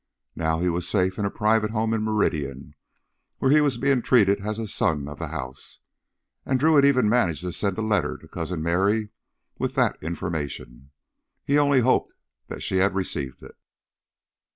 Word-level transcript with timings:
Now 0.35 0.59
he 0.61 0.67
was 0.67 0.89
safe 0.89 1.19
in 1.19 1.25
a 1.25 1.29
private 1.29 1.69
home 1.69 1.93
in 1.93 2.01
Meridian, 2.01 2.73
where 3.37 3.51
he 3.51 3.61
was 3.61 3.77
being 3.77 4.01
treated 4.01 4.39
as 4.41 4.57
a 4.57 4.67
son 4.67 5.07
of 5.07 5.19
the 5.19 5.27
house, 5.27 5.77
and 6.43 6.59
Drew 6.59 6.75
had 6.75 6.85
even 6.85 7.07
managed 7.07 7.41
to 7.41 7.53
send 7.53 7.77
a 7.77 7.83
letter 7.83 8.17
to 8.17 8.27
Cousin 8.27 8.63
Merry 8.63 9.09
with 9.59 9.75
that 9.75 9.99
information. 10.01 10.89
He 11.43 11.59
only 11.59 11.81
hoped 11.81 12.15
that 12.47 12.63
she 12.63 12.77
had 12.77 12.95
received 12.95 13.43
it. 13.43 13.55